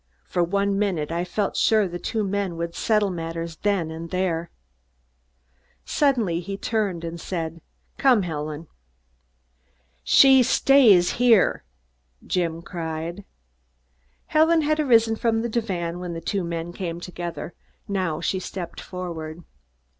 For 0.25 0.43
one 0.43 0.79
minute 0.79 1.11
I 1.11 1.23
felt 1.23 1.55
sure 1.55 1.87
the 1.87 1.99
two 1.99 2.23
men 2.23 2.57
would 2.57 2.73
settle 2.73 3.11
matters 3.11 3.57
then 3.57 3.91
and 3.91 4.09
there. 4.09 4.49
Suddenly 5.85 6.39
he 6.39 6.57
turned 6.57 7.03
and 7.03 7.21
said: 7.21 7.61
"Come, 7.99 8.23
Helen!" 8.23 8.65
"She 10.03 10.41
stays 10.41 11.11
here!" 11.11 11.65
Jim 12.25 12.63
cried. 12.63 13.25
Helen 14.25 14.63
had 14.63 14.79
arisen 14.79 15.17
from 15.17 15.43
the 15.43 15.49
divan 15.49 15.99
when 15.99 16.13
the 16.13 16.19
two 16.19 16.43
men 16.43 16.73
came 16.73 16.99
together. 16.99 17.53
Now 17.87 18.21
she 18.21 18.39
stepped 18.39 18.81
forward. 18.81 19.43